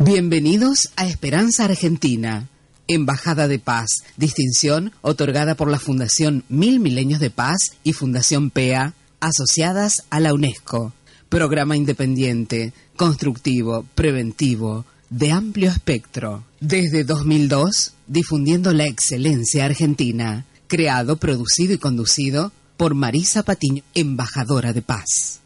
[0.00, 2.48] Bienvenidos a Esperanza Argentina,
[2.88, 8.92] Embajada de Paz, distinción otorgada por la Fundación Mil Milenios de Paz y Fundación PEA,
[9.20, 10.92] asociadas a la UNESCO.
[11.28, 16.42] Programa independiente, constructivo, preventivo, de amplio espectro.
[16.58, 20.44] Desde 2002, difundiendo la excelencia argentina.
[20.66, 25.40] Creado, producido y conducido por Marisa Patiño, embajadora de paz.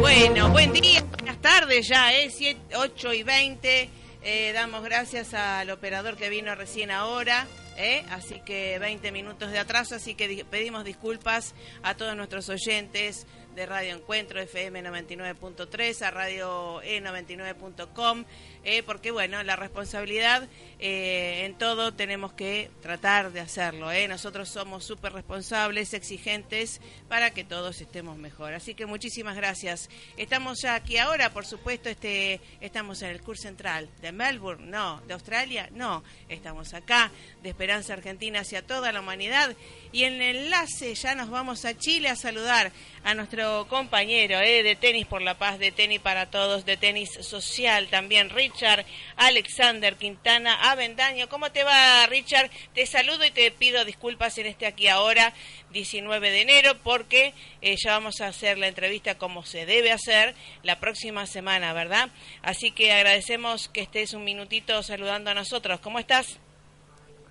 [0.00, 2.30] Bueno, buen día, buenas tardes ya, ¿eh?
[2.30, 3.90] 7, 8 y 20.
[4.22, 8.04] Eh, damos gracias al operador que vino recién ahora, ¿eh?
[8.10, 13.26] así que 20 minutos de atraso, así que di- pedimos disculpas a todos nuestros oyentes
[13.54, 18.24] de Radio Encuentro FM 99.3, a Radio E99.com,
[18.64, 20.48] eh, porque bueno, la responsabilidad
[20.80, 23.92] eh, en todo tenemos que tratar de hacerlo.
[23.92, 24.08] ¿eh?
[24.08, 28.54] Nosotros somos súper responsables, exigentes, para que todos estemos mejor.
[28.54, 29.88] Así que muchísimas gracias.
[30.16, 35.00] Estamos ya aquí ahora, por supuesto, este, estamos en el curso central de Melbourne, no,
[35.06, 37.12] de Australia, no, estamos acá,
[37.42, 39.54] de Esperanza Argentina hacia toda la humanidad.
[39.92, 42.72] Y en el enlace ya nos vamos a Chile a saludar
[43.04, 44.62] a nuestro compañero ¿eh?
[44.62, 48.84] de Tenis por la Paz, de Tenis para Todos, de Tenis Social también, Richard
[49.16, 51.28] Alexander Quintana Avendaño.
[51.28, 52.50] ¿Cómo te va, Richard?
[52.74, 55.32] Te saludo y te pido disculpas en este aquí ahora,
[55.72, 60.34] 19 de enero, porque eh, ya vamos a hacer la entrevista como se debe hacer
[60.62, 62.10] la próxima semana, ¿verdad?
[62.42, 65.80] Así que agradecemos que estés un minutito saludando a nosotros.
[65.80, 66.38] ¿Cómo estás?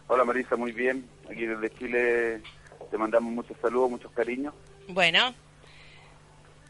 [0.07, 1.05] Hola Marisa, muy bien.
[1.29, 2.41] Aquí desde Chile
[2.91, 4.53] te mandamos muchos saludos, muchos cariños.
[4.87, 5.33] Bueno,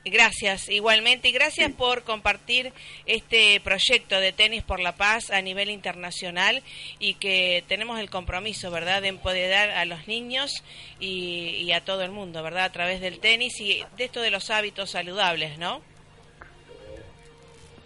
[0.05, 2.73] gracias igualmente y gracias por compartir
[3.05, 6.61] este proyecto de tenis por la paz a nivel internacional
[6.99, 10.63] y que tenemos el compromiso, ¿verdad?, de empoderar a los niños
[10.99, 14.31] y, y a todo el mundo, ¿verdad?, a través del tenis y de esto de
[14.31, 15.81] los hábitos saludables, ¿no?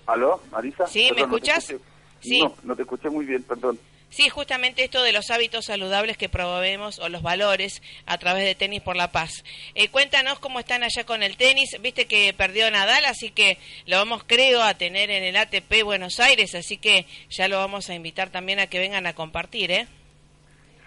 [0.07, 0.87] ¿Aló, Marisa?
[0.87, 1.75] Sí, ¿me Perdón, escuchas?
[2.21, 2.41] Sí.
[2.41, 3.77] No, no te escuché muy bien, perdón.
[4.09, 8.55] Sí, justamente esto de los hábitos saludables que promovemos o los valores a través de
[8.55, 9.43] Tenis por la Paz.
[9.75, 11.77] Eh, cuéntanos cómo están allá con el tenis.
[11.81, 16.19] Viste que perdió Nadal, así que lo vamos, creo, a tener en el ATP Buenos
[16.21, 19.87] Aires, así que ya lo vamos a invitar también a que vengan a compartir, ¿eh?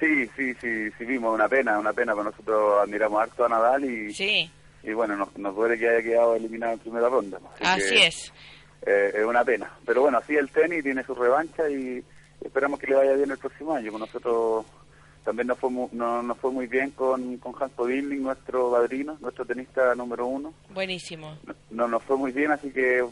[0.01, 3.85] Sí, sí, sí, sí vimos, una pena, una pena, porque nosotros admiramos harto a Nadal
[3.85, 4.51] y, Sí,
[4.83, 7.39] y bueno, nos, nos duele que haya quedado eliminado en primera ronda.
[7.61, 8.33] así que, es.
[8.87, 9.71] eh, es una pena.
[9.85, 12.03] Pero bueno, así el tenis tiene su revancha y
[12.45, 13.91] esperamos que le vaya bien el próximo año.
[13.93, 14.65] Con nosotros
[15.25, 19.17] también nos fue, mu- no, nos fue muy bien con, con Hans Podilnik, nuestro padrino,
[19.21, 20.55] nuestro tenista número uno.
[20.73, 21.37] Buenísimo.
[21.47, 23.05] no, no nos fue muy bien, así que,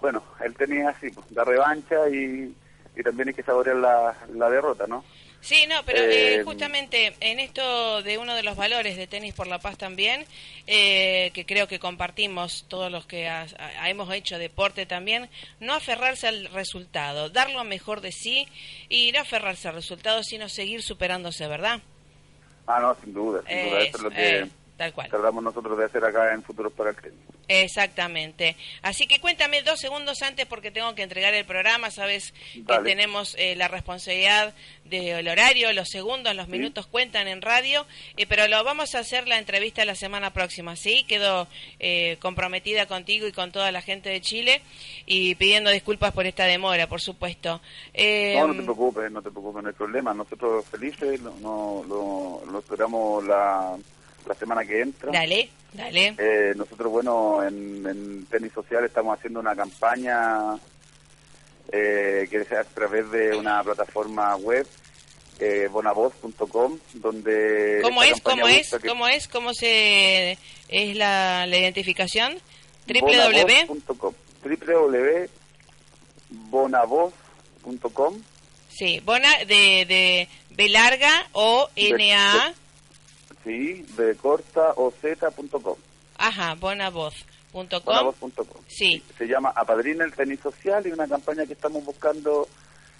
[0.00, 2.54] bueno, el tenis es así, pues, da revancha y,
[2.96, 5.04] y también hay que saborear la, la derrota, ¿no?
[5.40, 9.34] Sí, no, pero eh, Eh, justamente en esto de uno de los valores de Tenis
[9.34, 10.24] por la Paz también,
[10.66, 15.28] eh, que creo que compartimos todos los que ha- ha- hemos hecho deporte también,
[15.60, 18.48] no aferrarse al resultado, dar lo mejor de sí
[18.88, 21.80] y no aferrarse al resultado, sino seguir superándose, ¿verdad?
[22.66, 25.08] Ah, no, sin duda, sin duda, eso es lo que eh, tal cual.
[25.10, 27.18] tratamos nosotros de hacer acá en Futuros para el Tenis.
[27.48, 28.56] Exactamente.
[28.82, 31.90] Así que cuéntame dos segundos antes porque tengo que entregar el programa.
[31.90, 34.54] Sabes que tenemos eh, la responsabilidad
[34.84, 39.26] del horario, los segundos, los minutos cuentan en radio, eh, pero lo vamos a hacer
[39.28, 41.04] la entrevista la semana próxima, ¿sí?
[41.08, 41.48] Quedo
[41.78, 44.62] eh, comprometida contigo y con toda la gente de Chile
[45.06, 47.60] y pidiendo disculpas por esta demora, por supuesto.
[47.94, 50.14] Eh, No, no te preocupes, no te preocupes, no hay problema.
[50.14, 53.76] Nosotros felices, lo, no, lo, lo esperamos la,
[54.26, 55.10] la semana que entra.
[55.12, 56.14] Dale, dale.
[56.18, 60.56] Eh, nosotros, bueno, en, en Tenis Social estamos haciendo una campaña
[61.72, 64.66] eh, que sea a través de una plataforma web,
[65.38, 67.80] eh, bonavoz.com, donde...
[67.82, 68.20] ¿Cómo es?
[68.20, 68.76] ¿Cómo es?
[68.86, 69.28] ¿Cómo es?
[69.28, 70.38] ¿Cómo se
[70.68, 72.38] es la, la identificación?
[72.86, 74.14] www.bonavoz.com
[76.30, 78.22] www.bonavoz.com
[78.68, 82.54] Sí, Bona de, de B larga o N A.
[83.46, 85.76] Sí, de corta o Z.com.
[86.18, 87.68] Ajá, bonavoz.com.
[87.84, 88.60] Bonavoz.com.
[88.66, 89.00] Sí.
[89.16, 92.48] Se llama Apadrina el Tenis Social y una campaña que estamos buscando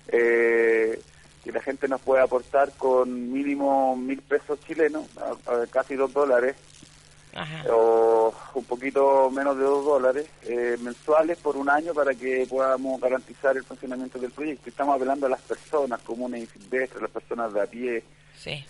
[0.07, 1.03] eh,
[1.43, 5.07] que la gente nos pueda aportar con mínimo mil pesos chilenos,
[5.71, 6.55] casi dos dólares,
[7.69, 13.01] o un poquito menos de dos dólares eh, mensuales por un año para que podamos
[13.01, 14.71] garantizar el funcionamiento del proyecto.
[14.71, 18.05] Estamos hablando a las personas comunes y silvestres, las personas de a pie.
[18.39, 18.65] Sí.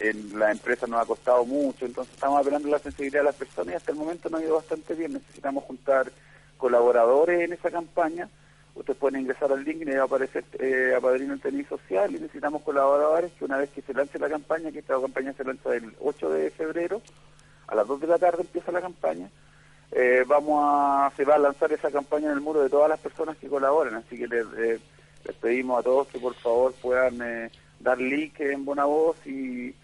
[0.00, 3.36] En la empresa nos ha costado mucho, entonces estamos hablando de la sensibilidad de las
[3.36, 5.12] personas y hasta el momento nos ha ido bastante bien.
[5.12, 6.10] Necesitamos juntar
[6.56, 8.28] colaboradores en esa campaña.
[8.74, 12.10] Ustedes pueden ingresar al link y va a aparecer eh, a Padrino el Tenis Social
[12.10, 15.44] y necesitamos colaboradores que una vez que se lance la campaña, que esta campaña se
[15.44, 17.02] lanza el 8 de febrero,
[17.68, 19.28] a las 2 de la tarde empieza la campaña.
[19.94, 22.98] Eh, vamos a, se va a lanzar esa campaña en el muro de todas las
[22.98, 24.80] personas que colaboran, así que les, eh,
[25.40, 27.50] pedimos a todos que por favor puedan eh,
[27.82, 29.74] dar like en buena voz y,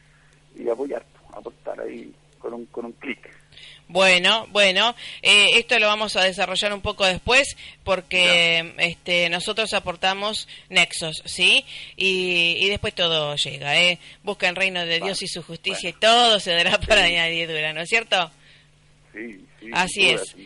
[0.57, 3.29] y apoyar, aportar ahí con un, con un clic.
[3.89, 10.47] Bueno, bueno, eh, esto lo vamos a desarrollar un poco después porque este, nosotros aportamos
[10.69, 11.65] nexos, ¿sí?
[11.97, 13.99] Y, después todo llega, ¿eh?
[14.23, 17.81] Busca el reino de Dios y su justicia y todo se dará para añadidura, ¿no
[17.81, 18.31] es cierto?
[19.15, 19.71] Sí, sí.
[19.73, 20.37] Así es.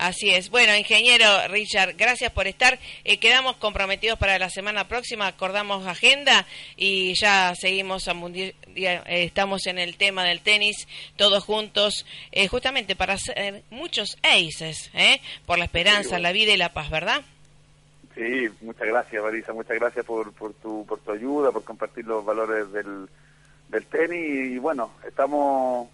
[0.00, 0.48] Así es.
[0.48, 2.78] Bueno, ingeniero Richard, gracias por estar.
[3.04, 9.02] Eh, quedamos comprometidos para la semana próxima, acordamos agenda y ya seguimos a mundial, eh,
[9.06, 14.90] estamos en el tema del tenis, todos juntos, eh, justamente para hacer muchos aces,
[15.44, 17.22] por la esperanza, la vida y la paz, ¿verdad?
[18.14, 22.24] Sí, muchas gracias, Marisa, muchas gracias por, por, tu, por tu ayuda, por compartir los
[22.24, 23.06] valores del,
[23.68, 25.88] del tenis y bueno, estamos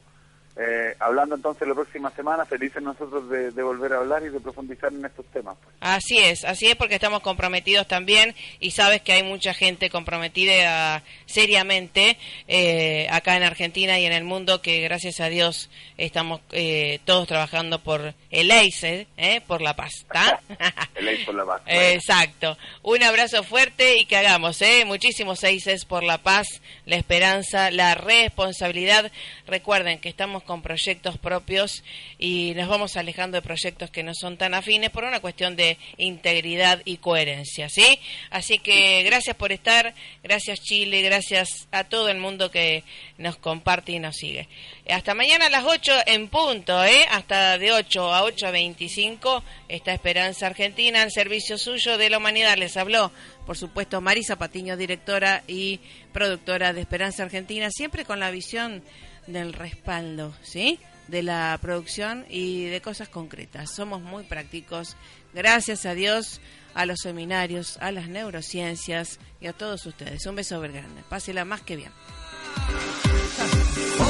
[0.58, 4.90] eh, hablando entonces la próxima semana, felices nosotros de, volver a hablar y de profundizar
[4.90, 5.54] en estos temas.
[5.62, 5.76] Pues.
[5.80, 11.02] Así es, así es porque estamos comprometidos también y sabes que hay mucha gente comprometida
[11.26, 12.16] seriamente
[12.48, 15.68] eh, acá en Argentina y en el mundo que gracias a Dios
[15.98, 19.06] estamos eh, todos trabajando por el ACE,
[19.46, 20.06] por la paz.
[20.94, 21.62] el ACE por la paz.
[21.66, 22.56] Exacto.
[22.82, 26.46] Un abrazo fuerte y que hagamos muchísimos ACES por la paz,
[26.86, 29.12] la esperanza, la responsabilidad.
[29.46, 31.84] Recuerden que estamos con proyectos propios
[32.18, 35.76] y nos vamos alejando de proyectos que no son tan afines por una cuestión de
[35.98, 37.98] integridad y coherencia, ¿sí?
[38.30, 42.84] Así que gracias por estar, gracias Chile, gracias a todo el mundo que
[43.18, 44.48] nos comparte y nos sigue.
[44.88, 47.06] Hasta mañana a las 8 en punto, ¿eh?
[47.10, 52.18] Hasta de 8 a 8 a 25 está Esperanza Argentina en servicio suyo de la
[52.18, 52.56] humanidad.
[52.56, 53.10] Les habló,
[53.46, 55.80] por supuesto, Marisa Patiño, directora y
[56.12, 58.82] productora de Esperanza Argentina, siempre con la visión
[59.26, 60.78] del respaldo, ¿sí?
[61.08, 63.70] De la producción y de cosas concretas.
[63.70, 64.96] Somos muy prácticos.
[65.34, 66.40] Gracias a Dios,
[66.74, 70.26] a los seminarios, a las neurociencias y a todos ustedes.
[70.26, 71.02] Un beso ver grande.
[71.08, 71.92] Pásela más que bien.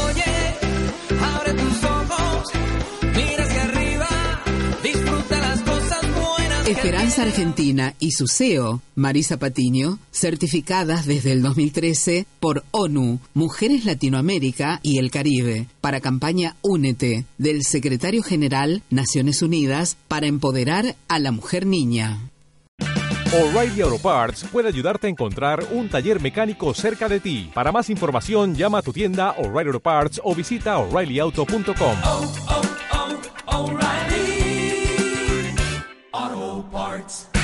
[0.05, 0.57] Oye,
[1.21, 2.45] abre tus ojos,
[3.15, 3.76] mira hacia arriba,
[6.67, 14.81] Esperanza Argentina y su CEO, Marisa Patiño, certificadas desde el 2013 por ONU, Mujeres Latinoamérica
[14.83, 21.31] y el Caribe, para campaña Únete, del Secretario General Naciones Unidas para empoderar a la
[21.31, 22.19] mujer niña.
[23.33, 27.49] O'Reilly Auto Parts puede ayudarte a encontrar un taller mecánico cerca de ti.
[27.55, 32.76] Para más información, llama a tu tienda O'Reilly Auto Parts o visita oreillyauto.com.
[36.77, 37.36] parts.